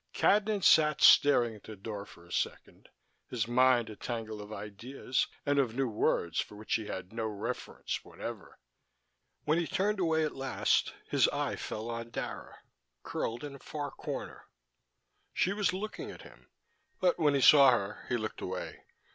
[0.15, 2.89] Cadnan sat staring at the door for a second,
[3.29, 7.27] his mind a tangle of ideas and of new words for which he had no
[7.29, 8.57] referents whatever.
[9.43, 12.57] When he turned away at last his eye fell on Dara,
[13.03, 14.45] curled in a far corner.
[15.33, 16.49] She was looking at him
[16.99, 18.85] but when he saw her he looked away.